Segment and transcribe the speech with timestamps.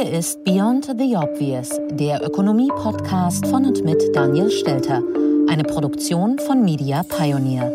[0.00, 5.02] Hier ist Beyond the Obvious, der Ökonomie-Podcast von und mit Daniel Stelter,
[5.50, 7.70] eine Produktion von Media Pioneer.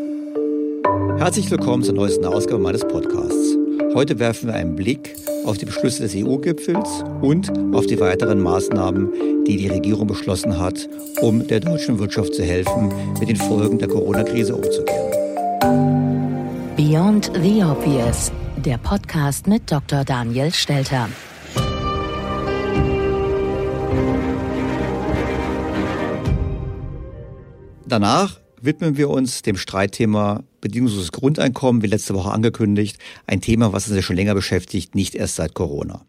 [1.19, 3.55] Herzlich willkommen zur neuesten Ausgabe meines Podcasts.
[3.93, 5.15] Heute werfen wir einen Blick
[5.45, 10.89] auf die Beschlüsse des EU-Gipfels und auf die weiteren Maßnahmen, die die Regierung beschlossen hat,
[11.21, 15.11] um der deutschen Wirtschaft zu helfen, mit den Folgen der Corona-Krise umzugehen.
[16.75, 20.03] Beyond the Obvious, der Podcast mit Dr.
[20.03, 21.07] Daniel Stelter.
[27.95, 33.87] Danach widmen wir uns dem Streitthema bedingungsloses Grundeinkommen, wie letzte Woche angekündigt, ein Thema, was
[33.87, 36.01] uns ja schon länger beschäftigt, nicht erst seit Corona.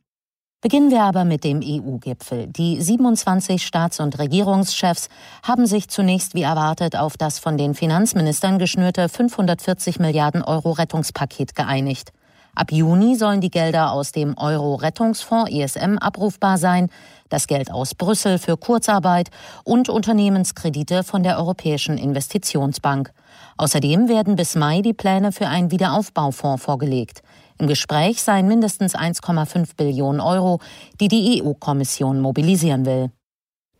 [0.61, 2.49] Beginnen wir aber mit dem EU-Gipfel.
[2.49, 5.07] Die 27 Staats- und Regierungschefs
[5.45, 11.55] haben sich zunächst wie erwartet auf das von den Finanzministern geschnürte 540 Milliarden Euro Rettungspaket
[11.55, 12.11] geeinigt.
[12.57, 16.89] Ab Juni sollen die Gelder aus dem Euro-Rettungsfonds ESM abrufbar sein,
[17.29, 19.31] das Geld aus Brüssel für Kurzarbeit
[19.65, 23.11] und Unternehmenskredite von der Europäischen Investitionsbank.
[23.57, 27.23] Außerdem werden bis Mai die Pläne für einen Wiederaufbaufonds vorgelegt.
[27.59, 30.61] Im Gespräch seien mindestens 1,5 Billionen Euro,
[31.01, 33.11] die die EU-Kommission mobilisieren will.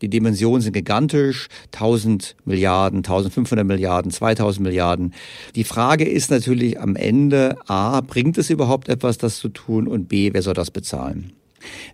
[0.01, 5.13] Die Dimensionen sind gigantisch, 1000 Milliarden, 1500 Milliarden, 2000 Milliarden.
[5.55, 10.07] Die Frage ist natürlich am Ende, a, bringt es überhaupt etwas, das zu tun und
[10.07, 11.33] b, wer soll das bezahlen?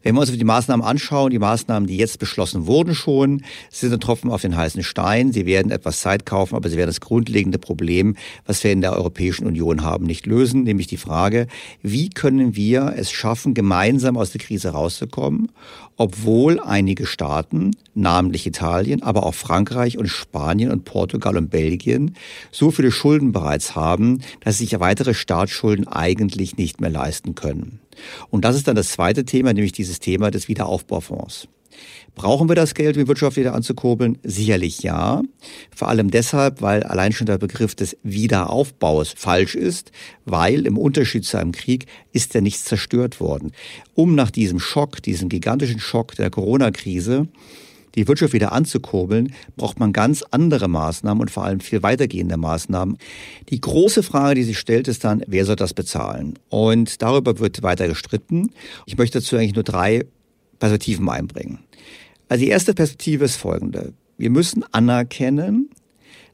[0.01, 3.99] Wenn wir uns die Maßnahmen anschauen, die Maßnahmen, die jetzt beschlossen wurden schon, sind ein
[3.99, 5.31] Tropfen auf den heißen Stein.
[5.31, 8.93] Sie werden etwas Zeit kaufen, aber sie werden das grundlegende Problem, was wir in der
[8.93, 11.47] Europäischen Union haben, nicht lösen, nämlich die Frage,
[11.81, 15.49] wie können wir es schaffen, gemeinsam aus der Krise rauszukommen,
[15.97, 22.15] obwohl einige Staaten, namentlich Italien, aber auch Frankreich und Spanien und Portugal und Belgien,
[22.51, 27.79] so viele Schulden bereits haben, dass sich weitere Staatsschulden eigentlich nicht mehr leisten können.
[28.29, 31.47] Und das ist dann das zweite Thema, nämlich dieses Thema des Wiederaufbaufonds.
[32.15, 34.19] Brauchen wir das Geld, um die Wirtschaft wieder anzukurbeln?
[34.23, 35.23] Sicherlich ja.
[35.75, 39.91] Vor allem deshalb, weil allein schon der Begriff des Wiederaufbaus falsch ist,
[40.25, 43.51] weil im Unterschied zu einem Krieg ist ja nichts zerstört worden.
[43.95, 47.27] Um nach diesem Schock, diesem gigantischen Schock der Corona-Krise,
[47.95, 52.97] die Wirtschaft wieder anzukurbeln, braucht man ganz andere Maßnahmen und vor allem viel weitergehende Maßnahmen.
[53.49, 56.37] Die große Frage, die sich stellt, ist dann, wer soll das bezahlen?
[56.49, 58.51] Und darüber wird weiter gestritten.
[58.85, 60.05] Ich möchte dazu eigentlich nur drei
[60.59, 61.59] Perspektiven einbringen.
[62.29, 63.93] Also die erste Perspektive ist folgende.
[64.17, 65.69] Wir müssen anerkennen,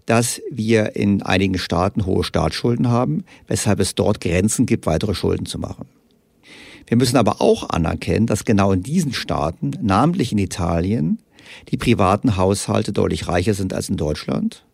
[0.06, 5.46] dass wir in einigen Staaten hohe Staatsschulden haben, weshalb es dort Grenzen gibt, weitere Schulden
[5.46, 5.86] zu machen.
[6.88, 11.20] Wir müssen aber auch anerkennen, dass genau in diesen Staaten, namentlich in Italien,
[11.70, 14.66] die privaten Haushalte deutlich reicher sind als in Deutschland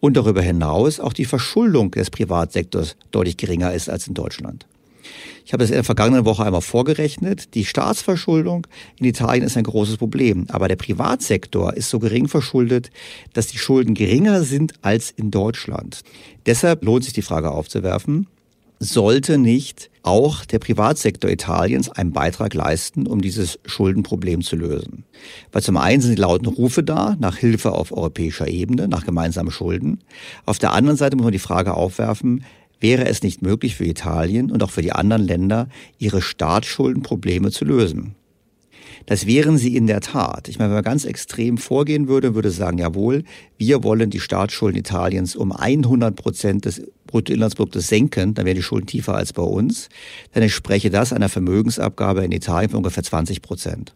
[0.00, 4.66] und darüber hinaus auch die Verschuldung des Privatsektors deutlich geringer ist als in Deutschland.
[5.44, 7.54] Ich habe das in der vergangenen Woche einmal vorgerechnet.
[7.54, 8.66] Die Staatsverschuldung
[8.98, 10.46] in Italien ist ein großes Problem.
[10.50, 12.90] Aber der Privatsektor ist so gering verschuldet,
[13.32, 16.02] dass die Schulden geringer sind als in Deutschland.
[16.46, 18.26] Deshalb lohnt sich die Frage aufzuwerfen,
[18.82, 25.04] sollte nicht auch der Privatsektor Italiens einen Beitrag leisten, um dieses Schuldenproblem zu lösen.
[25.52, 29.52] Weil zum einen sind die lauten Rufe da nach Hilfe auf europäischer Ebene, nach gemeinsamen
[29.52, 30.00] Schulden.
[30.44, 32.44] Auf der anderen Seite muss man die Frage aufwerfen,
[32.82, 35.68] wäre es nicht möglich für Italien und auch für die anderen Länder,
[35.98, 38.14] ihre Staatsschuldenprobleme zu lösen.
[39.06, 40.48] Das wären sie in der Tat.
[40.48, 43.24] Ich meine, wenn man ganz extrem vorgehen würde, würde sagen, jawohl,
[43.58, 48.86] wir wollen die Staatsschulden Italiens um 100 Prozent des Bruttoinlandsproduktes senken, dann wären die Schulden
[48.86, 49.88] tiefer als bei uns.
[50.32, 53.94] Dann entspreche das einer Vermögensabgabe in Italien von ungefähr 20 Prozent.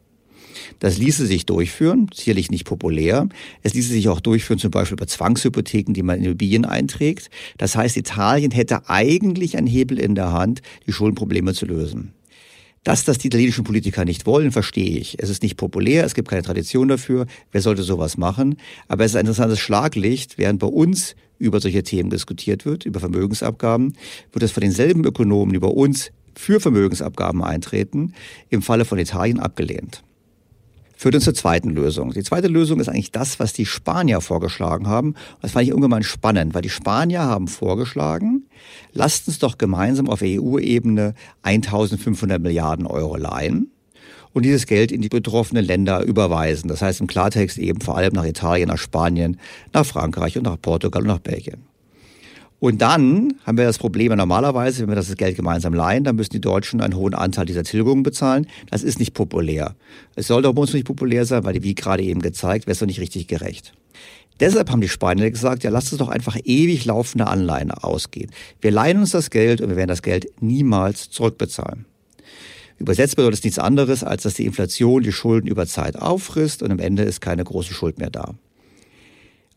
[0.79, 3.29] Das ließe sich durchführen, sicherlich nicht populär.
[3.63, 7.31] Es ließe sich auch durchführen, zum Beispiel über Zwangshypotheken, die man in Immobilien einträgt.
[7.59, 12.13] Das heißt, Italien hätte eigentlich einen Hebel in der Hand, die Schuldenprobleme zu lösen.
[12.87, 15.21] Dass das die italienischen Politiker nicht wollen, verstehe ich.
[15.21, 17.27] Es ist nicht populär, es gibt keine Tradition dafür.
[17.51, 18.59] Wer sollte sowas machen?
[18.87, 23.01] Aber es ist ein interessantes Schlaglicht, während bei uns über solche Themen diskutiert wird, über
[23.01, 23.97] Vermögensabgaben,
[24.33, 28.15] wird es von denselben Ökonomen, die bei uns für Vermögensabgaben eintreten,
[28.51, 30.05] im Falle von Italien abgelehnt
[30.97, 32.13] führt uns zur zweiten Lösung.
[32.13, 35.15] Die zweite Lösung ist eigentlich das, was die Spanier vorgeschlagen haben.
[35.43, 38.47] Das fand ich ungemein spannend, weil die Spanier haben vorgeschlagen,
[38.93, 43.71] lasst uns doch gemeinsam auf EU-Ebene 1500 Milliarden Euro leihen
[44.33, 46.69] und dieses Geld in die betroffenen Länder überweisen.
[46.69, 49.39] Das heißt im Klartext eben vor allem nach Italien, nach Spanien,
[49.73, 51.76] nach Frankreich und nach Portugal und nach Belgien.
[52.59, 56.33] Und dann haben wir das Problem normalerweise, wenn wir das Geld gemeinsam leihen, dann müssen
[56.33, 58.47] die Deutschen einen hohen Anteil dieser Tilgungen bezahlen.
[58.71, 59.77] Das ist nicht populär.
[60.15, 62.79] Es soll doch bei uns nicht populär sein, weil, wie gerade eben gezeigt, wäre es
[62.79, 63.75] doch nicht richtig gerecht.
[64.41, 68.31] Deshalb haben die Spanier gesagt, ja, lasst uns doch einfach ewig laufende Anleihen ausgehen.
[68.61, 71.87] Wir leihen uns das Geld und wir werden das Geld niemals zurückbezahlen.
[72.79, 76.71] Übersetzt bedeutet das nichts anderes, als dass die Inflation die Schulden über Zeit auffrisst und
[76.71, 78.35] am Ende ist keine große Schuld mehr da.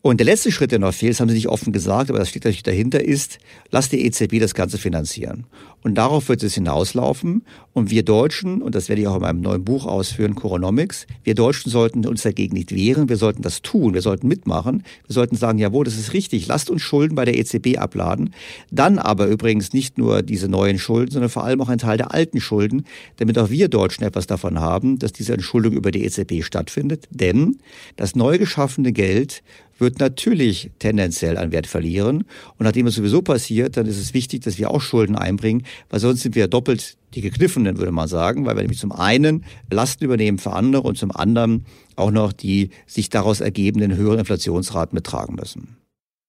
[0.02, 2.30] Und der letzte Schritt, der noch fehlt, das haben Sie nicht offen gesagt, aber das
[2.30, 3.38] steht natürlich dahinter, ist,
[3.70, 5.44] lass die EZB das Ganze finanzieren.
[5.82, 7.42] Und darauf wird es hinauslaufen.
[7.74, 11.34] Und wir Deutschen, und das werde ich auch in meinem neuen Buch ausführen, Coronomics, wir
[11.34, 15.36] Deutschen sollten uns dagegen nicht wehren, wir sollten das tun, wir sollten mitmachen, wir sollten
[15.36, 18.34] sagen, jawohl, das ist richtig, lasst uns Schulden bei der EZB abladen.
[18.70, 22.12] Dann aber übrigens nicht nur diese neuen Schulden, sondern vor allem auch ein Teil der
[22.12, 22.84] alten Schulden,
[23.18, 27.06] damit auch wir Deutschen etwas davon haben, dass diese Entschuldung über die EZB stattfindet.
[27.10, 27.58] Denn
[27.96, 29.42] das neu geschaffene Geld
[29.80, 32.24] wird natürlich tendenziell an Wert verlieren.
[32.58, 36.00] Und nachdem es sowieso passiert, dann ist es wichtig, dass wir auch Schulden einbringen, weil
[36.00, 40.04] sonst sind wir doppelt die Gekniffenen, würde man sagen, weil wir nämlich zum einen Lasten
[40.04, 41.66] übernehmen für andere und zum anderen
[41.96, 45.76] auch noch die sich daraus ergebenden höheren Inflationsraten betragen müssen.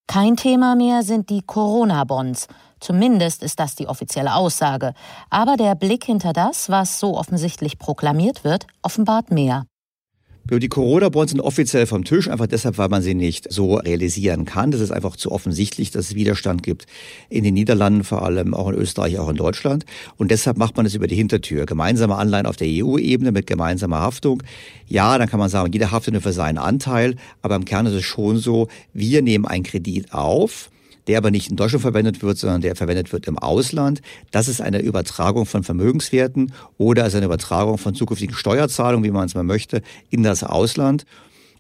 [0.08, 2.48] Kein Thema mehr sind die Corona-Bonds.
[2.82, 4.94] Zumindest ist das die offizielle Aussage.
[5.30, 9.66] Aber der Blick hinter das, was so offensichtlich proklamiert wird, offenbart mehr.
[10.44, 14.72] Die Corona-Bonds sind offiziell vom Tisch, einfach deshalb, weil man sie nicht so realisieren kann.
[14.72, 16.88] Das ist einfach zu offensichtlich, dass es Widerstand gibt
[17.30, 19.86] in den Niederlanden, vor allem auch in Österreich, auch in Deutschland.
[20.18, 21.66] Und deshalb macht man es über die Hintertür.
[21.66, 24.42] Gemeinsame Anleihen auf der EU-Ebene mit gemeinsamer Haftung.
[24.88, 27.16] Ja, dann kann man sagen, jeder haftet nur für seinen Anteil.
[27.42, 30.70] Aber im Kern ist es schon so, wir nehmen einen Kredit auf
[31.12, 34.02] der aber nicht in Deutschland verwendet wird, sondern der verwendet wird im Ausland.
[34.32, 39.26] Das ist eine Übertragung von Vermögenswerten oder ist eine Übertragung von zukünftigen Steuerzahlungen, wie man
[39.26, 41.06] es mal möchte, in das Ausland.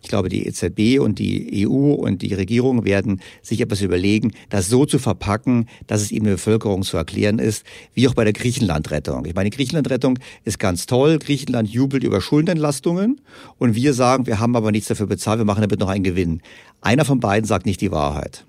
[0.01, 4.70] Ich glaube, die EZB und die EU und die Regierung werden sich etwas überlegen, das
[4.70, 8.31] so zu verpacken, dass es eben der Bevölkerung zu erklären ist, wie auch bei der
[8.31, 9.25] Griechenlandrettung.
[9.25, 11.20] Ich meine, die Griechenlandrettung ist ganz toll.
[11.20, 13.20] Griechenland jubelt über Schuldenentlastungen
[13.58, 16.41] und wir sagen, wir haben aber nichts dafür bezahlt, wir machen damit noch einen Gewinn.
[16.79, 18.46] Einer von beiden sagt nicht die Wahrheit.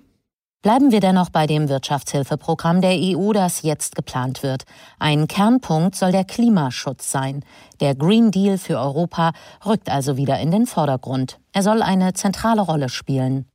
[0.63, 4.63] Bleiben wir dennoch bei dem Wirtschaftshilfeprogramm der EU, das jetzt geplant wird.
[4.97, 7.43] Ein Kernpunkt soll der Klimaschutz sein.
[7.81, 9.33] Der Green Deal für Europa
[9.65, 11.37] rückt also wieder in den Vordergrund.
[11.51, 13.45] Er soll eine zentrale Rolle spielen.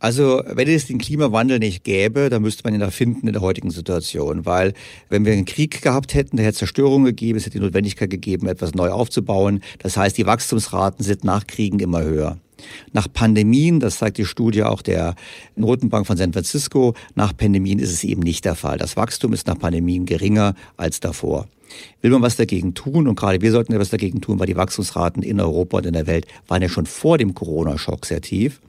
[0.00, 3.70] Also, wenn es den Klimawandel nicht gäbe, dann müsste man ihn erfinden in der heutigen
[3.70, 4.46] Situation.
[4.46, 4.72] Weil,
[5.10, 8.48] wenn wir einen Krieg gehabt hätten, der hätte Zerstörung gegeben, es hätte die Notwendigkeit gegeben,
[8.48, 9.60] etwas neu aufzubauen.
[9.78, 12.38] Das heißt, die Wachstumsraten sind nach Kriegen immer höher.
[12.94, 15.16] Nach Pandemien, das zeigt die Studie auch der
[15.54, 18.78] Notenbank von San Francisco, nach Pandemien ist es eben nicht der Fall.
[18.78, 21.46] Das Wachstum ist nach Pandemien geringer als davor.
[22.00, 23.06] Will man was dagegen tun?
[23.06, 26.06] Und gerade wir sollten etwas dagegen tun, weil die Wachstumsraten in Europa und in der
[26.06, 28.60] Welt waren ja schon vor dem Corona-Schock sehr tief.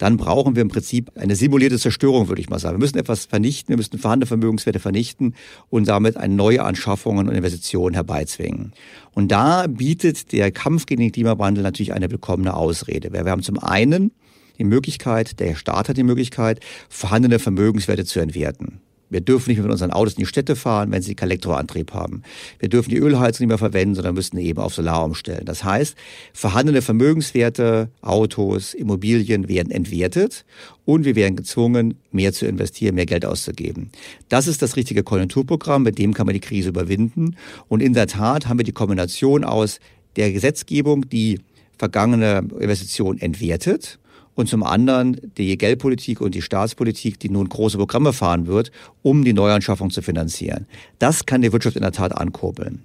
[0.00, 2.76] Dann brauchen wir im Prinzip eine simulierte Zerstörung, würde ich mal sagen.
[2.76, 5.34] Wir müssen etwas vernichten, wir müssen vorhandene Vermögenswerte vernichten
[5.68, 8.72] und damit eine neue Anschaffungen und Investitionen herbeizwingen.
[9.12, 13.12] Und da bietet der Kampf gegen den Klimawandel natürlich eine willkommene Ausrede.
[13.12, 14.10] Wir haben zum einen
[14.56, 18.80] die Möglichkeit, der Staat hat die Möglichkeit, vorhandene Vermögenswerte zu entwerten.
[19.10, 21.92] Wir dürfen nicht mehr mit unseren Autos in die Städte fahren, wenn sie keinen Elektroantrieb
[21.92, 22.22] haben.
[22.58, 25.44] Wir dürfen die Ölheizung nicht mehr verwenden, sondern müssen eben auf Solar umstellen.
[25.44, 25.96] Das heißt,
[26.32, 30.44] vorhandene Vermögenswerte, Autos, Immobilien werden entwertet
[30.84, 33.90] und wir werden gezwungen, mehr zu investieren, mehr Geld auszugeben.
[34.28, 37.36] Das ist das richtige Konjunkturprogramm, mit dem kann man die Krise überwinden.
[37.68, 39.80] Und in der Tat haben wir die Kombination aus
[40.16, 41.40] der Gesetzgebung, die
[41.78, 43.99] vergangene Investitionen entwertet
[44.40, 49.24] und zum anderen die Geldpolitik und die Staatspolitik, die nun große Programme fahren wird, um
[49.24, 50.66] die Neuanschaffung zu finanzieren.
[50.98, 52.82] Das kann die Wirtschaft in der Tat ankurbeln.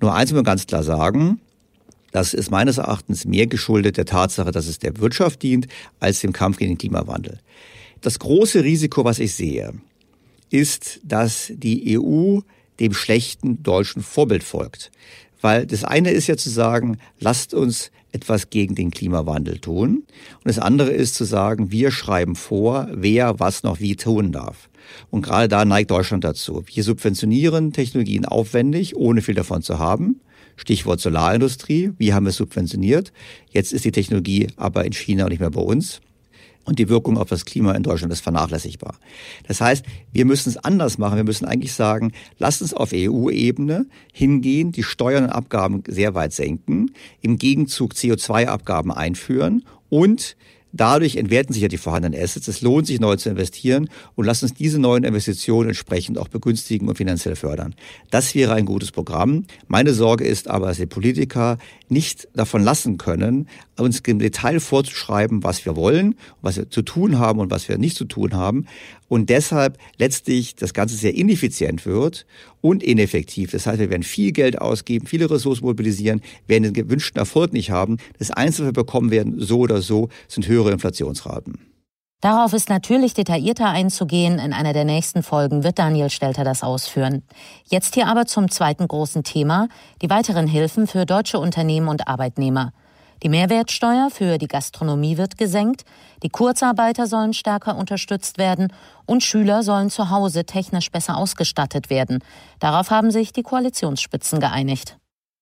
[0.00, 1.40] Nur eins muss man ganz klar sagen,
[2.12, 5.66] das ist meines Erachtens mehr geschuldet der Tatsache, dass es der Wirtschaft dient,
[5.98, 7.38] als dem Kampf gegen den Klimawandel.
[8.00, 9.72] Das große Risiko, was ich sehe,
[10.50, 12.40] ist, dass die EU
[12.80, 14.90] dem schlechten deutschen Vorbild folgt.
[15.40, 20.04] Weil das eine ist ja zu sagen, lasst uns etwas gegen den Klimawandel tun.
[20.36, 24.68] Und das andere ist zu sagen, wir schreiben vor, wer was noch wie tun darf.
[25.10, 26.62] Und gerade da neigt Deutschland dazu.
[26.66, 30.20] Wir subventionieren Technologien aufwendig, ohne viel davon zu haben.
[30.56, 31.92] Stichwort Solarindustrie.
[31.98, 33.12] Wie haben wir es subventioniert?
[33.50, 36.00] Jetzt ist die Technologie aber in China und nicht mehr bei uns
[36.64, 38.96] und die Wirkung auf das Klima in Deutschland ist vernachlässigbar.
[39.48, 41.16] Das heißt, wir müssen es anders machen.
[41.16, 46.32] Wir müssen eigentlich sagen, lasst uns auf EU-Ebene hingehen, die Steuern und Abgaben sehr weit
[46.32, 50.36] senken, im Gegenzug CO2-Abgaben einführen und
[50.72, 52.48] Dadurch entwerten sich ja die vorhandenen Assets.
[52.48, 56.88] Es lohnt sich, neu zu investieren und lasst uns diese neuen Investitionen entsprechend auch begünstigen
[56.88, 57.74] und finanziell fördern.
[58.10, 59.44] Das wäre ein gutes Programm.
[59.68, 63.48] Meine Sorge ist aber, dass die Politiker nicht davon lassen können,
[63.78, 67.78] uns im Detail vorzuschreiben, was wir wollen, was wir zu tun haben und was wir
[67.78, 68.66] nicht zu tun haben.
[69.12, 72.24] Und deshalb letztlich das Ganze sehr ineffizient wird
[72.62, 73.50] und ineffektiv.
[73.50, 77.70] Das heißt, wir werden viel Geld ausgeben, viele Ressourcen mobilisieren, werden den gewünschten Erfolg nicht
[77.70, 77.98] haben.
[78.18, 81.58] Das Einzige, was wir bekommen werden, so oder so, sind höhere Inflationsraten.
[82.22, 84.38] Darauf ist natürlich detaillierter einzugehen.
[84.38, 87.22] In einer der nächsten Folgen wird Daniel Stelter das ausführen.
[87.64, 89.68] Jetzt hier aber zum zweiten großen Thema,
[90.00, 92.72] die weiteren Hilfen für deutsche Unternehmen und Arbeitnehmer.
[93.22, 95.84] Die Mehrwertsteuer für die Gastronomie wird gesenkt,
[96.24, 98.72] die Kurzarbeiter sollen stärker unterstützt werden
[99.06, 102.18] und Schüler sollen zu Hause technisch besser ausgestattet werden.
[102.58, 104.96] Darauf haben sich die Koalitionsspitzen geeinigt.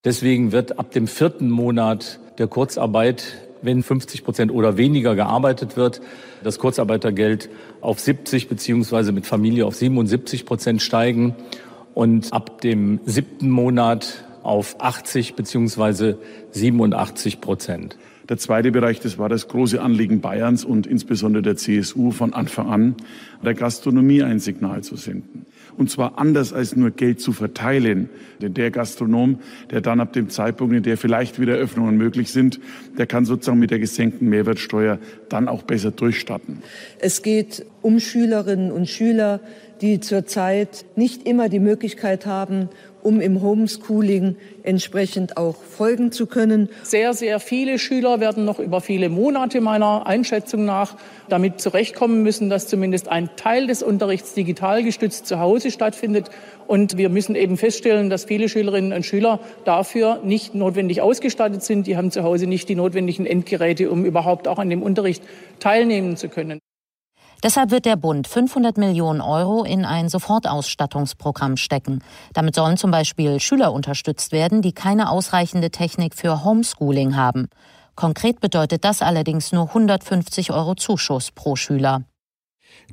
[0.05, 3.25] Deswegen wird ab dem vierten Monat der Kurzarbeit
[3.63, 6.01] wenn 50 Prozent oder weniger gearbeitet wird,
[6.43, 11.35] das Kurzarbeitergeld auf 70 beziehungsweise mit Familie auf 77 Prozent steigen
[11.95, 16.19] und ab dem siebten Monat auf 80 beziehungsweise
[16.53, 17.97] 87 Prozent.
[18.31, 22.69] Der zweite Bereich, das war das große Anliegen Bayerns und insbesondere der CSU von Anfang
[22.69, 22.95] an,
[23.45, 25.47] der Gastronomie ein Signal zu senden.
[25.77, 28.09] Und zwar anders als nur Geld zu verteilen.
[28.41, 29.41] Denn der Gastronom,
[29.73, 32.61] der dann ab dem Zeitpunkt, in der vielleicht wieder Öffnungen möglich sind,
[32.97, 36.63] der kann sozusagen mit der gesenkten Mehrwertsteuer dann auch besser durchstatten.
[37.01, 39.41] Es geht um Schülerinnen und Schüler,
[39.81, 42.69] die zurzeit nicht immer die Möglichkeit haben,
[43.03, 46.69] um im Homeschooling entsprechend auch folgen zu können.
[46.83, 50.97] Sehr, sehr viele Schüler werden noch über viele Monate meiner Einschätzung nach
[51.29, 56.31] damit zurechtkommen müssen, dass zumindest ein Teil des Unterrichts digital gestützt zu Hause stattfindet.
[56.67, 61.87] Und wir müssen eben feststellen, dass viele Schülerinnen und Schüler dafür nicht notwendig ausgestattet sind.
[61.87, 65.23] Die haben zu Hause nicht die notwendigen Endgeräte, um überhaupt auch an dem Unterricht
[65.59, 66.61] teilnehmen zu können.
[67.43, 72.03] Deshalb wird der Bund 500 Millionen Euro in ein Sofortausstattungsprogramm stecken.
[72.35, 77.49] Damit sollen zum Beispiel Schüler unterstützt werden, die keine ausreichende Technik für Homeschooling haben.
[77.95, 82.03] Konkret bedeutet das allerdings nur 150 Euro Zuschuss pro Schüler.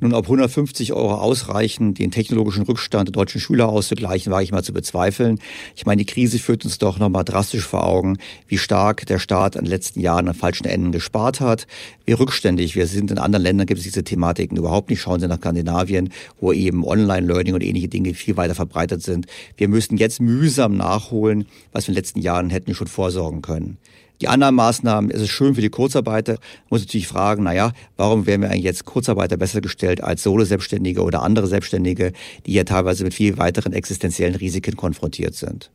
[0.00, 4.62] Nun, ob 150 Euro ausreichen, den technologischen Rückstand der deutschen Schüler auszugleichen, wage ich mal
[4.62, 5.40] zu bezweifeln.
[5.74, 9.56] Ich meine, die Krise führt uns doch nochmal drastisch vor Augen, wie stark der Staat
[9.56, 11.66] in den letzten Jahren an falschen Enden gespart hat,
[12.06, 13.10] wie rückständig wir sind.
[13.10, 15.00] In anderen Ländern gibt es diese Thematiken überhaupt nicht.
[15.00, 19.26] Schauen Sie nach Skandinavien, wo eben Online-Learning und ähnliche Dinge viel weiter verbreitet sind.
[19.56, 23.78] Wir müssen jetzt mühsam nachholen, was wir in den letzten Jahren hätten schon vorsorgen können.
[24.20, 26.38] Die anderen Maßnahmen, es ist schön für die Kurzarbeiter,
[26.70, 31.22] muss natürlich fragen, naja, warum wären wir eigentlich jetzt Kurzarbeiter besser gestellt als Solo-Selbstständige oder
[31.22, 32.12] andere Selbstständige,
[32.44, 35.70] die ja teilweise mit viel weiteren existenziellen Risiken konfrontiert sind.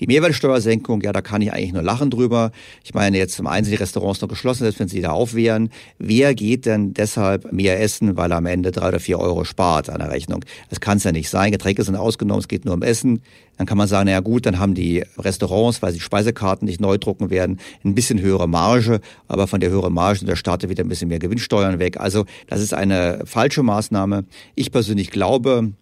[0.00, 2.52] Die Mehrwertsteuersenkung, ja, da kann ich eigentlich nur lachen drüber.
[2.82, 5.70] Ich meine, jetzt zum einen sind die Restaurants noch geschlossen, selbst wenn sie da aufwehren.
[5.98, 9.90] Wer geht denn deshalb mehr essen, weil er am Ende drei oder vier Euro spart
[9.90, 10.44] an der Rechnung?
[10.70, 11.52] Das kann es ja nicht sein.
[11.52, 13.20] Getränke sind ausgenommen, es geht nur um Essen.
[13.58, 16.80] Dann kann man sagen, na ja gut, dann haben die Restaurants, weil sie Speisekarten nicht
[16.80, 20.82] neu drucken werden, ein bisschen höhere Marge, aber von der höheren Marge der Staat wieder
[20.82, 22.00] ein bisschen mehr Gewinnsteuern weg.
[22.00, 24.24] Also das ist eine falsche Maßnahme.
[24.54, 25.72] Ich persönlich glaube,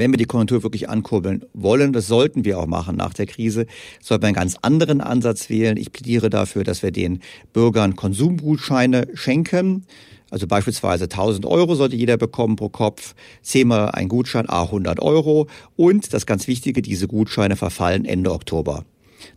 [0.00, 3.66] wenn wir die Konjunktur wirklich ankurbeln wollen, das sollten wir auch machen nach der Krise,
[4.02, 5.76] sollten wir einen ganz anderen Ansatz wählen.
[5.76, 7.20] Ich plädiere dafür, dass wir den
[7.52, 9.84] Bürgern Konsumgutscheine schenken.
[10.30, 15.48] Also beispielsweise 1000 Euro sollte jeder bekommen pro Kopf, zehnmal ein Gutschein, a 100 Euro.
[15.76, 18.84] Und das ganz Wichtige, diese Gutscheine verfallen Ende Oktober.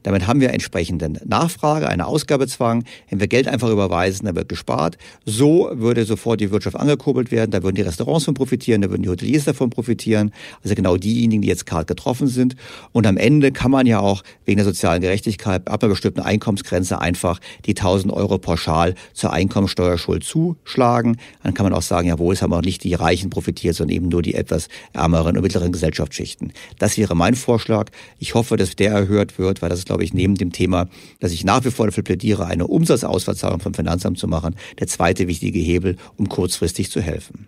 [0.04, 2.84] Damit haben wir entsprechenden Nachfrage, einen Ausgabezwang.
[3.10, 4.98] Wenn wir Geld einfach überweisen, dann wird gespart.
[5.26, 7.52] So würde sofort die Wirtschaft angekurbelt werden.
[7.52, 10.32] Da würden die Restaurants von profitieren, da würden die Hoteliers davon profitieren.
[10.64, 12.56] Also genau diejenigen, die jetzt gerade getroffen sind.
[12.92, 17.00] Und am Ende kann man ja auch wegen der sozialen Gerechtigkeit ab einer bestimmten Einkommensgrenze
[17.00, 21.18] einfach die 1000 Euro pauschal zur Einkommensteuerschuld zuschlagen.
[21.44, 24.10] Dann kann man auch sagen, jawohl, es haben auch nicht die Reichen profitiert, sondern eben
[24.10, 26.54] nur die etwas ärmeren und mittleren Gesellschaftsschichten.
[26.80, 27.90] Das wäre mein Vorschlag.
[28.20, 30.88] Ich hoffe, dass der erhört wird, weil das ist, glaube ich, neben dem Thema,
[31.20, 35.28] dass ich nach wie vor dafür plädiere, eine Umsatzausverzahlung vom Finanzamt zu machen, der zweite
[35.28, 37.48] wichtige Hebel, um kurzfristig zu helfen.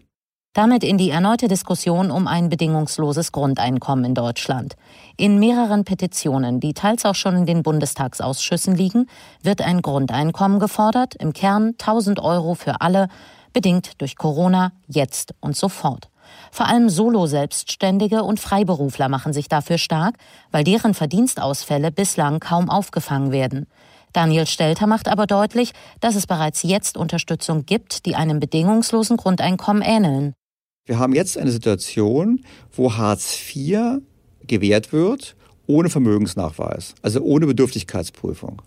[0.53, 4.75] Damit in die erneute Diskussion um ein bedingungsloses Grundeinkommen in Deutschland.
[5.17, 9.08] In mehreren Petitionen, die teils auch schon in den Bundestagsausschüssen liegen,
[9.44, 13.10] wird ein Grundeinkommen gefordert, im Kern 1000 Euro für alle,
[13.51, 16.10] bedingt durch Corona, jetzt und sofort.
[16.51, 20.15] Vor allem Solo-Selbstständige und Freiberufler machen sich dafür stark,
[20.51, 23.67] weil deren Verdienstausfälle bislang kaum aufgefangen werden.
[24.13, 29.82] Daniel Stelter macht aber deutlich, dass es bereits jetzt Unterstützung gibt, die einem bedingungslosen Grundeinkommen
[29.82, 30.34] ähneln.
[30.86, 34.01] Wir haben jetzt eine Situation, wo Hartz IV
[34.48, 35.36] gewährt wird
[35.67, 38.62] ohne Vermögensnachweis, also ohne Bedürftigkeitsprüfung.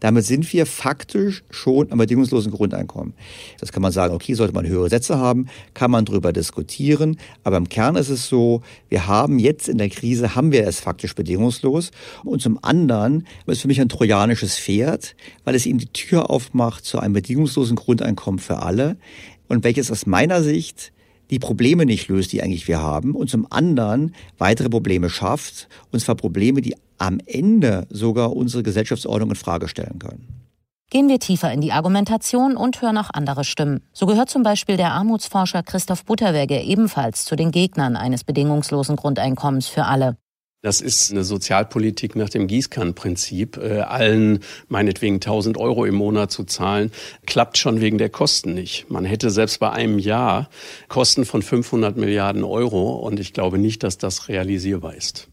[0.00, 3.14] Damit sind wir faktisch schon am bedingungslosen Grundeinkommen.
[3.60, 7.18] Das kann man sagen, okay, sollte man höhere Sätze haben, kann man drüber diskutieren.
[7.44, 10.80] Aber im Kern ist es so, wir haben jetzt in der Krise, haben wir es
[10.80, 11.90] faktisch bedingungslos.
[12.24, 16.84] Und zum anderen ist für mich ein trojanisches Pferd, weil es eben die Tür aufmacht
[16.84, 18.96] zu einem bedingungslosen Grundeinkommen für alle.
[19.48, 20.92] Und welches aus meiner Sicht
[21.30, 26.00] die Probleme nicht löst, die eigentlich wir haben, und zum anderen weitere Probleme schafft, und
[26.00, 30.26] zwar Probleme, die am Ende sogar unsere Gesellschaftsordnung in Frage stellen können.
[30.88, 33.82] Gehen wir tiefer in die Argumentation und hören auch andere Stimmen.
[33.92, 39.66] So gehört zum Beispiel der Armutsforscher Christoph Butterwegge ebenfalls zu den Gegnern eines bedingungslosen Grundeinkommens
[39.66, 40.16] für alle.
[40.66, 43.56] Das ist eine Sozialpolitik nach dem Gießkannenprinzip.
[43.56, 46.90] Äh, allen meinetwegen 1000 Euro im Monat zu zahlen,
[47.24, 48.90] klappt schon wegen der Kosten nicht.
[48.90, 50.50] Man hätte selbst bei einem Jahr
[50.88, 55.28] Kosten von 500 Milliarden Euro und ich glaube nicht, dass das realisierbar ist.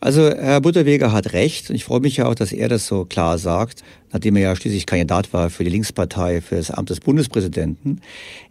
[0.00, 3.06] Also Herr Butterweger hat recht und ich freue mich ja auch, dass er das so
[3.06, 7.00] klar sagt, nachdem er ja schließlich Kandidat war für die Linkspartei für das Amt des
[7.00, 8.02] Bundespräsidenten.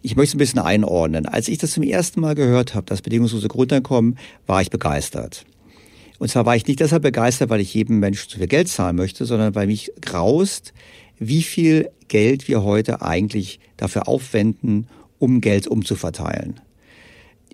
[0.02, 1.26] Ich möchte es ein bisschen einordnen.
[1.26, 5.46] Als ich das zum ersten Mal gehört habe, das bedingungslose Grundeinkommen, war ich begeistert.
[6.18, 8.96] Und zwar war ich nicht deshalb begeistert, weil ich jedem Menschen zu viel Geld zahlen
[8.96, 10.72] möchte, sondern weil mich graust,
[11.18, 16.60] wie viel Geld wir heute eigentlich dafür aufwenden, um Geld umzuverteilen.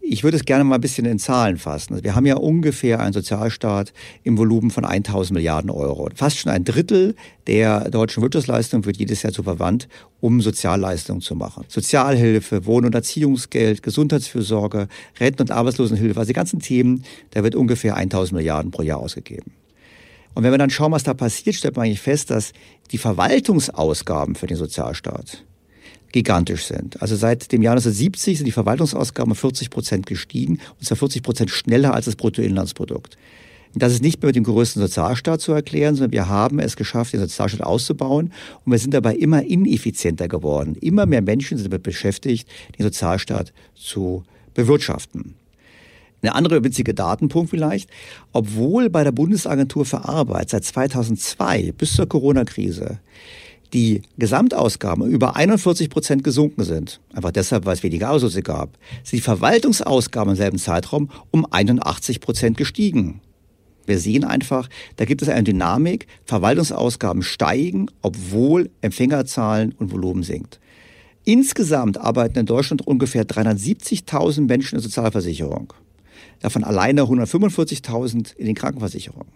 [0.07, 1.95] Ich würde es gerne mal ein bisschen in Zahlen fassen.
[1.95, 6.11] Also wir haben ja ungefähr einen Sozialstaat im Volumen von 1000 Milliarden Euro.
[6.15, 7.15] Fast schon ein Drittel
[7.47, 9.89] der deutschen Wirtschaftsleistung wird jedes Jahr zu verwandt,
[10.21, 11.65] um Sozialleistungen zu machen.
[11.69, 14.89] Sozialhilfe, Wohn- und Erziehungsgeld, Gesundheitsfürsorge,
[15.19, 19.53] Renten- und Arbeitslosenhilfe, also die ganzen Themen, da wird ungefähr 1000 Milliarden pro Jahr ausgegeben.
[20.35, 22.53] Und wenn wir dann schauen, was da passiert, stellt man eigentlich fest, dass
[22.91, 25.45] die Verwaltungsausgaben für den Sozialstaat
[26.15, 27.03] gigantisch sind.
[27.03, 31.25] Also seit dem Jahr 1970 sind die Verwaltungsausgaben um 40 Prozent gestiegen, und zwar 40
[31.25, 33.19] Prozent schneller als das Bruttoinlandsprodukt.
[33.75, 37.13] Das ist nicht mehr mit dem größten Sozialstaat zu erklären, sondern wir haben es geschafft,
[37.13, 38.33] den Sozialstaat auszubauen
[38.65, 40.77] und wir sind dabei immer ineffizienter geworden.
[40.81, 42.49] Immer mehr Menschen sind damit beschäftigt,
[42.79, 44.23] den Sozialstaat zu
[44.55, 45.35] bewirtschaften.
[46.23, 47.91] Eine andere witzige Datenpunkt vielleicht.
[48.33, 53.01] Obwohl bei der Bundesagentur für Arbeit seit 2002 bis zur Corona-Krise
[53.75, 59.19] die Gesamtausgaben über 41 Prozent gesunken sind, einfach deshalb, weil es weniger Auslöse gab, sind
[59.19, 63.21] die Verwaltungsausgaben im selben Zeitraum um 81 Prozent gestiegen.
[63.85, 70.61] Wir sehen einfach, da gibt es eine Dynamik, Verwaltungsausgaben steigen, obwohl Empfängerzahlen und Volumen sinkt.
[71.25, 75.73] Insgesamt arbeiten in Deutschland ungefähr 370.000 Menschen in Sozialversicherung.
[76.41, 79.33] Davon alleine 145.000 in den Krankenversicherungen.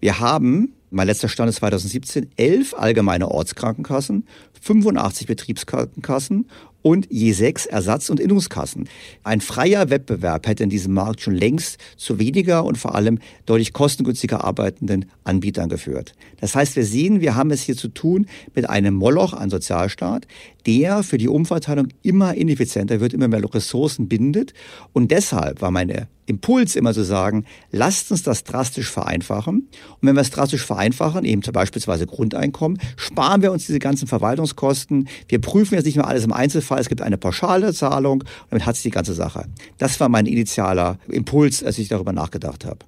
[0.00, 4.26] Wir haben, mein letzter Stand ist 2017, elf allgemeine Ortskrankenkassen,
[4.60, 6.46] 85 Betriebskrankenkassen
[6.82, 8.88] und je sechs Ersatz- und Innungskassen.
[9.22, 13.72] Ein freier Wettbewerb hätte in diesem Markt schon längst zu weniger und vor allem deutlich
[13.72, 16.14] kostengünstiger arbeitenden Anbietern geführt.
[16.40, 20.26] Das heißt, wir sehen, wir haben es hier zu tun mit einem Moloch an Sozialstaat,
[20.66, 24.54] der für die Umverteilung immer ineffizienter wird, immer mehr Ressourcen bindet.
[24.92, 29.56] Und deshalb war meine Impuls immer zu sagen, lasst uns das drastisch vereinfachen.
[29.60, 34.06] Und wenn wir es drastisch vereinfachen, eben zum beispielsweise Grundeinkommen, sparen wir uns diese ganzen
[34.06, 35.08] Verwaltungskosten.
[35.26, 36.80] Wir prüfen jetzt nicht mehr alles im Einzelfall.
[36.80, 39.46] Es gibt eine pauschale Zahlung und damit hat sich die ganze Sache.
[39.78, 42.80] Das war mein initialer Impuls, als ich darüber nachgedacht habe.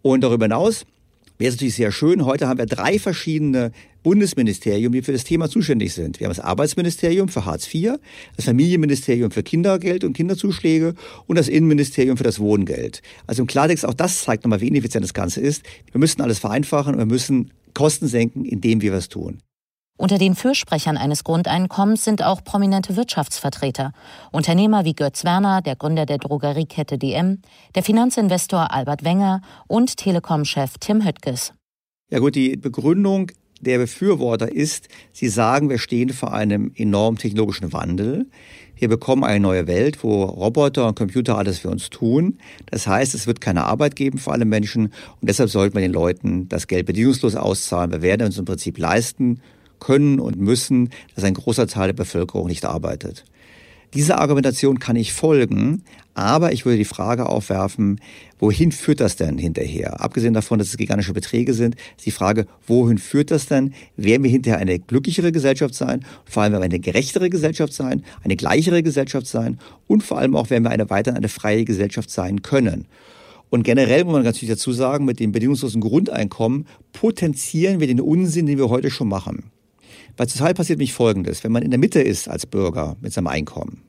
[0.00, 0.86] Und darüber hinaus
[1.38, 2.24] wäre es natürlich sehr schön.
[2.24, 6.20] Heute haben wir drei verschiedene Bundesministerium, die für das Thema zuständig sind.
[6.20, 7.94] Wir haben das Arbeitsministerium für Hartz IV,
[8.36, 10.94] das Familienministerium für Kindergeld und Kinderzuschläge
[11.26, 13.02] und das Innenministerium für das Wohngeld.
[13.26, 15.62] Also im Klartext, auch das zeigt nochmal, wie ineffizient das Ganze ist.
[15.90, 19.38] Wir müssen alles vereinfachen und wir müssen Kosten senken, indem wir was tun.
[19.96, 23.92] Unter den Fürsprechern eines Grundeinkommens sind auch prominente Wirtschaftsvertreter.
[24.32, 27.38] Unternehmer wie Götz Werner, der Gründer der Drogeriekette DM,
[27.76, 31.52] der Finanzinvestor Albert Wenger und Telekom-Chef Tim Höttges.
[32.10, 33.30] Ja gut, die Begründung
[33.60, 38.28] der Befürworter ist, sie sagen, wir stehen vor einem enormen technologischen Wandel.
[38.74, 42.38] Wir bekommen eine neue Welt, wo Roboter und Computer alles für uns tun.
[42.66, 44.86] Das heißt, es wird keine Arbeit geben für alle Menschen
[45.20, 47.92] und deshalb sollten wir den Leuten das Geld bedingungslos auszahlen.
[47.92, 49.40] Wir werden uns im Prinzip leisten
[49.80, 53.24] können und müssen, dass ein großer Teil der Bevölkerung nicht arbeitet.
[53.94, 55.84] Dieser Argumentation kann ich folgen,
[56.14, 58.00] aber ich würde die Frage aufwerfen,
[58.40, 60.00] wohin führt das denn hinterher?
[60.00, 63.72] Abgesehen davon, dass es gigantische Beträge sind, ist die Frage, wohin führt das denn?
[63.96, 66.04] Werden wir hinterher eine glücklichere Gesellschaft sein?
[66.24, 70.34] Vor allem werden wir eine gerechtere Gesellschaft sein, eine gleichere Gesellschaft sein und vor allem
[70.34, 72.86] auch werden wir eine weiterhin eine freie Gesellschaft sein können.
[73.48, 78.46] Und generell muss man natürlich dazu sagen, mit dem bedingungslosen Grundeinkommen potenzieren wir den Unsinn,
[78.46, 79.52] den wir heute schon machen.
[80.16, 81.44] Weil zurzeit passiert nämlich Folgendes.
[81.44, 83.82] Wenn man in der Mitte ist als Bürger mit seinem Einkommen,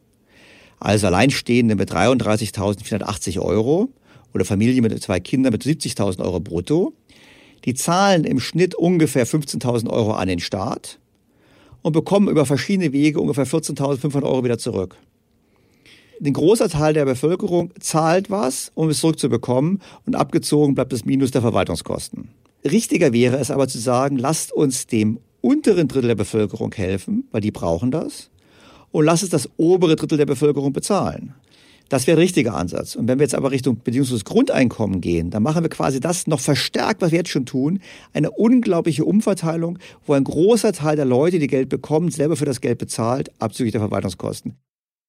[0.79, 3.89] also Alleinstehende mit 33.480 Euro
[4.33, 6.93] oder Familie mit zwei Kindern mit 70.000 Euro brutto,
[7.63, 10.99] die zahlen im Schnitt ungefähr 15.000 Euro an den Staat
[11.81, 14.97] und bekommen über verschiedene Wege ungefähr 14.500 Euro wieder zurück.
[16.23, 21.31] Ein großer Teil der Bevölkerung zahlt was, um es zurückzubekommen und abgezogen bleibt das Minus
[21.31, 22.29] der Verwaltungskosten.
[22.63, 27.41] Richtiger wäre es aber zu sagen, lasst uns dem unteren Drittel der Bevölkerung helfen, weil
[27.41, 28.31] die brauchen das,
[28.91, 31.35] und lass es das obere Drittel der Bevölkerung bezahlen.
[31.87, 32.95] Das wäre der richtige Ansatz.
[32.95, 36.39] Und wenn wir jetzt aber Richtung bedingungsloses Grundeinkommen gehen, dann machen wir quasi das noch
[36.39, 37.79] verstärkt, was wir jetzt schon tun.
[38.11, 39.77] Eine unglaubliche Umverteilung,
[40.07, 43.73] wo ein großer Teil der Leute, die Geld bekommen, selber für das Geld bezahlt, abzüglich
[43.73, 44.55] der Verwaltungskosten.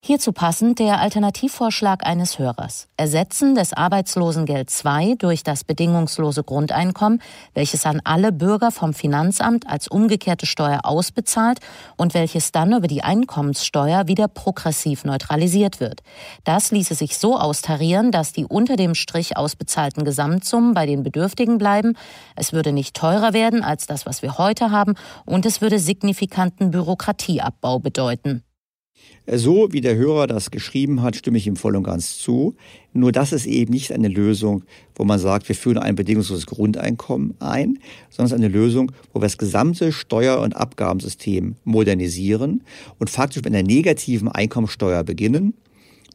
[0.07, 2.87] Hierzu passend der Alternativvorschlag eines Hörers.
[2.97, 7.21] Ersetzen des Arbeitslosengeld II durch das bedingungslose Grundeinkommen,
[7.55, 11.59] welches an alle Bürger vom Finanzamt als umgekehrte Steuer ausbezahlt
[11.97, 16.03] und welches dann über die Einkommenssteuer wieder progressiv neutralisiert wird.
[16.45, 21.59] Das ließe sich so austarieren, dass die unter dem Strich ausbezahlten Gesamtsummen bei den Bedürftigen
[21.59, 21.95] bleiben.
[22.37, 26.71] Es würde nicht teurer werden als das, was wir heute haben und es würde signifikanten
[26.71, 28.46] Bürokratieabbau bedeuten.
[29.27, 32.55] So wie der Hörer das geschrieben hat, stimme ich ihm voll und ganz zu.
[32.93, 34.63] Nur das ist eben nicht eine Lösung,
[34.95, 37.79] wo man sagt, wir führen ein bedingungsloses Grundeinkommen ein,
[38.09, 42.63] sondern es ist eine Lösung, wo wir das gesamte Steuer- und Abgabensystem modernisieren
[42.99, 45.55] und faktisch mit einer negativen Einkommensteuer beginnen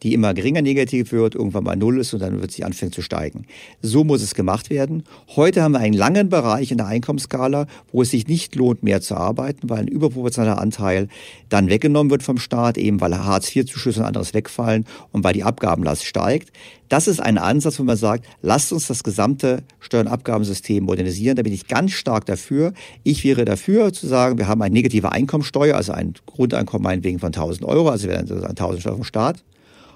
[0.03, 3.01] die immer geringer negativ wird, irgendwann mal null ist und dann wird sie anfangen zu
[3.01, 3.45] steigen.
[3.81, 5.03] So muss es gemacht werden.
[5.35, 9.01] Heute haben wir einen langen Bereich in der Einkommensskala, wo es sich nicht lohnt, mehr
[9.01, 11.07] zu arbeiten, weil ein überproportionaler Anteil
[11.49, 16.05] dann weggenommen wird vom Staat, eben weil Hartz-IV-Zuschüsse und anderes wegfallen und weil die Abgabenlast
[16.05, 16.51] steigt.
[16.89, 21.37] Das ist ein Ansatz, wo man sagt, lasst uns das gesamte Steuer- und Abgabensystem modernisieren.
[21.37, 22.73] Da bin ich ganz stark dafür.
[23.03, 27.27] Ich wäre dafür zu sagen, wir haben eine negative Einkommensteuer, also ein Grundeinkommen meinetwegen von
[27.27, 29.43] 1000 Euro, also wäre dann 1000 Steuer vom Staat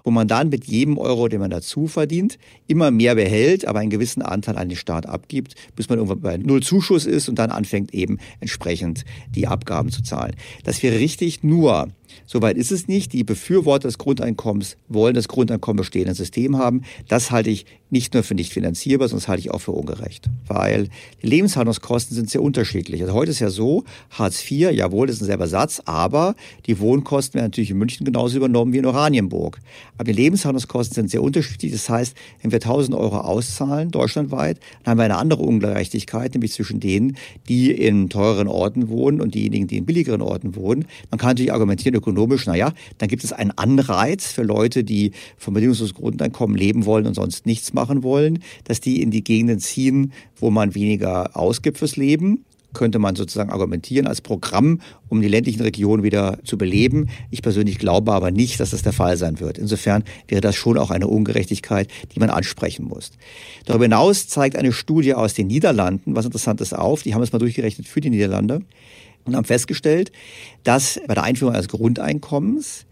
[0.06, 2.38] wo man dann mit jedem Euro, den man dazu verdient,
[2.68, 6.38] immer mehr behält, aber einen gewissen Anteil an den Staat abgibt, bis man irgendwann bei
[6.38, 10.36] Null Zuschuss ist und dann anfängt eben entsprechend die Abgaben zu zahlen.
[10.64, 11.90] Das wäre richtig, nur
[12.26, 13.14] Soweit ist es nicht.
[13.14, 16.84] Die Befürworter des Grundeinkommens wollen das Grundeinkommen bestehende System haben.
[17.08, 20.30] Das halte ich nicht nur für nicht finanzierbar, sondern das halte ich auch für ungerecht.
[20.48, 20.90] Weil
[21.22, 23.02] die Lebenshaltungskosten sind sehr unterschiedlich.
[23.02, 26.80] Also heute ist ja so, Hartz IV, jawohl, das ist ein selber Satz, aber die
[26.80, 29.60] Wohnkosten werden natürlich in München genauso übernommen wie in Oranienburg.
[29.98, 31.72] Aber die Lebenshaltungskosten sind sehr unterschiedlich.
[31.72, 36.52] Das heißt, wenn wir 1000 Euro auszahlen, deutschlandweit, dann haben wir eine andere Ungerechtigkeit, nämlich
[36.52, 37.16] zwischen denen,
[37.48, 40.86] die in teureren Orten wohnen und diejenigen, die in billigeren Orten wohnen.
[41.12, 45.54] Man kann natürlich argumentieren, ökonomisch, naja, dann gibt es einen Anreiz für Leute, die vom
[45.54, 50.14] bedingungslosen Grundeinkommen leben wollen und sonst nichts machen wollen, dass die in die Gegenden ziehen,
[50.36, 55.62] wo man weniger ausgibt fürs Leben könnte man sozusagen argumentieren als Programm, um die ländlichen
[55.62, 57.10] Regionen wieder zu beleben.
[57.32, 59.58] Ich persönlich glaube aber nicht, dass das der Fall sein wird.
[59.58, 63.12] Insofern wäre das schon auch eine Ungerechtigkeit, die man ansprechen muss.
[63.66, 67.02] Darüber hinaus zeigt eine Studie aus den Niederlanden was Interessantes auf.
[67.02, 68.62] Die haben es mal durchgerechnet für die Niederlande
[69.26, 70.12] und haben festgestellt,
[70.64, 72.86] dass bei der Einführung eines Grundeinkommens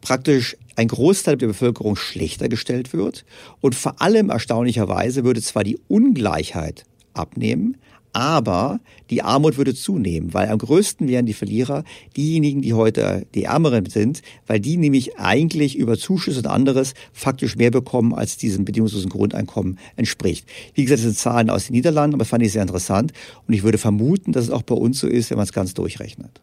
[0.00, 3.24] praktisch ein Großteil der Bevölkerung schlechter gestellt wird.
[3.60, 7.76] Und vor allem erstaunlicherweise würde zwar die Ungleichheit abnehmen,
[8.18, 11.84] aber die Armut würde zunehmen, weil am größten wären die Verlierer
[12.16, 17.54] diejenigen, die heute die Ärmeren sind, weil die nämlich eigentlich über Zuschüsse und anderes faktisch
[17.54, 20.48] mehr bekommen, als diesem bedingungslosen Grundeinkommen entspricht.
[20.74, 23.12] Wie gesagt, das sind Zahlen aus den Niederlanden, aber das fand ich sehr interessant
[23.46, 25.72] und ich würde vermuten, dass es auch bei uns so ist, wenn man es ganz
[25.74, 26.40] durchrechnet.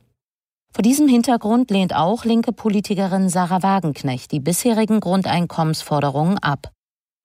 [0.74, 6.72] Vor diesem Hintergrund lehnt auch linke Politikerin Sarah Wagenknecht die bisherigen Grundeinkommensforderungen ab.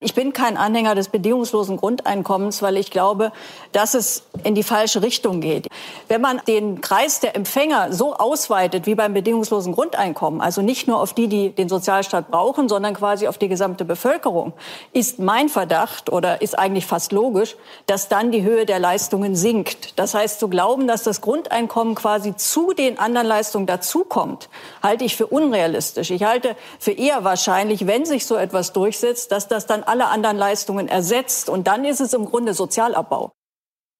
[0.03, 3.31] Ich bin kein Anhänger des bedingungslosen Grundeinkommens, weil ich glaube,
[3.71, 5.67] dass es in die falsche Richtung geht.
[6.07, 10.99] Wenn man den Kreis der Empfänger so ausweitet wie beim bedingungslosen Grundeinkommen, also nicht nur
[10.99, 14.53] auf die, die den Sozialstaat brauchen, sondern quasi auf die gesamte Bevölkerung,
[14.91, 19.99] ist mein Verdacht oder ist eigentlich fast logisch, dass dann die Höhe der Leistungen sinkt.
[19.99, 24.49] Das heißt, zu glauben, dass das Grundeinkommen quasi zu den anderen Leistungen dazukommt,
[24.81, 26.09] halte ich für unrealistisch.
[26.09, 30.37] Ich halte für eher wahrscheinlich, wenn sich so etwas durchsetzt, dass das dann alle anderen
[30.37, 31.49] Leistungen ersetzt.
[31.49, 33.33] Und dann ist es im Grunde Sozialabbau.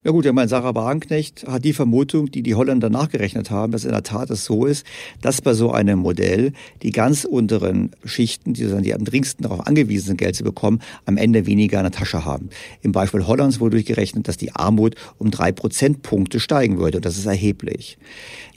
[0.04, 3.86] Ja gut, ich meine, Sarah Wagenknecht hat die Vermutung, die die Holländer nachgerechnet haben, dass
[3.86, 4.84] in der Tat es so ist,
[5.22, 10.08] dass bei so einem Modell die ganz unteren Schichten, die, die am dringendsten darauf angewiesen
[10.08, 12.50] sind, Geld zu bekommen, am Ende weniger in der Tasche haben.
[12.82, 16.98] Im Beispiel Hollands wurde durchgerechnet, dass die Armut um drei Prozentpunkte steigen würde.
[16.98, 18.00] Und das ist erheblich.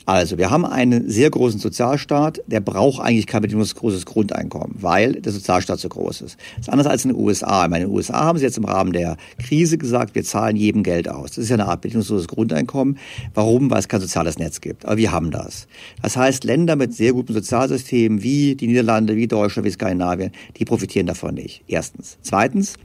[0.05, 5.31] Also, wir haben einen sehr großen Sozialstaat, der braucht eigentlich kein bedingungsloses Grundeinkommen, weil der
[5.31, 6.37] Sozialstaat so groß ist.
[6.57, 7.63] Das ist anders als in den USA.
[7.63, 10.57] Ich meine, in den USA haben sie jetzt im Rahmen der Krise gesagt, wir zahlen
[10.57, 11.31] jedem Geld aus.
[11.31, 12.99] Das ist ja eine Art bedingungsloses Grundeinkommen.
[13.33, 13.71] Warum?
[13.71, 14.85] Weil es kein soziales Netz gibt.
[14.85, 15.67] Aber wir haben das.
[16.03, 20.65] Das heißt, Länder mit sehr gutem Sozialsystemen wie die Niederlande, wie Deutschland, wie Skandinavien, die
[20.65, 21.63] profitieren davon nicht.
[21.67, 22.19] Erstens.
[22.21, 22.75] Zweitens,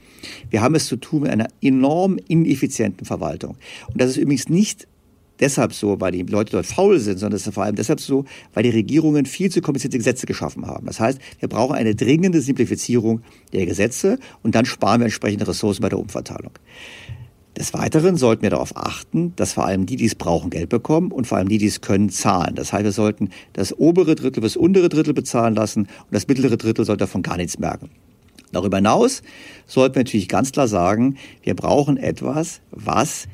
[0.49, 3.57] wir haben es zu tun mit einer enorm ineffizienten Verwaltung.
[3.87, 4.87] Und das ist übrigens nicht
[5.41, 8.25] deshalb so, weil die Leute dort faul sind, sondern es ist vor allem deshalb so,
[8.53, 10.85] weil die Regierungen viel zu komplizierte Gesetze geschaffen haben.
[10.85, 15.81] Das heißt, wir brauchen eine dringende Simplifizierung der Gesetze und dann sparen wir entsprechende Ressourcen
[15.81, 16.51] bei der Umverteilung.
[17.57, 21.11] Des Weiteren sollten wir darauf achten, dass vor allem die, die es brauchen, Geld bekommen
[21.11, 22.55] und vor allem die, die es können, zahlen.
[22.55, 26.55] Das heißt, wir sollten das obere Drittel bis untere Drittel bezahlen lassen und das mittlere
[26.55, 27.89] Drittel sollte davon gar nichts merken.
[28.53, 29.21] Darüber hinaus
[29.65, 33.27] sollten wir natürlich ganz klar sagen, wir brauchen etwas, was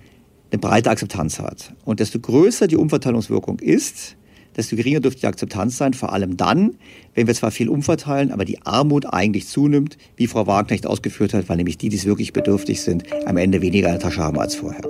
[0.51, 1.73] eine breite Akzeptanz hat.
[1.86, 4.15] Und desto größer die Umverteilungswirkung ist,
[4.55, 6.75] desto geringer dürfte die Akzeptanz sein, vor allem dann,
[7.13, 11.47] wenn wir zwar viel umverteilen, aber die Armut eigentlich zunimmt, wie Frau Wagenknecht ausgeführt hat,
[11.47, 14.39] weil nämlich die, die es wirklich bedürftig sind, am Ende weniger in der Tasche haben
[14.39, 14.81] als vorher.